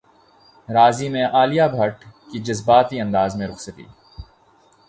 [0.69, 3.83] راضی میں عالیہ بھٹ کی جذباتی انداز میں رخصتی